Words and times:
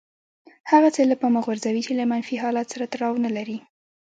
هغه 0.71 0.89
څه 0.95 1.01
له 1.11 1.15
پامه 1.21 1.39
غورځوي 1.45 1.81
چې 1.87 1.93
له 1.99 2.03
منفي 2.11 2.35
حالت 2.43 2.67
سره 2.73 2.89
تړاو 2.93 3.21
نه 3.25 3.31
لري. 3.37 3.57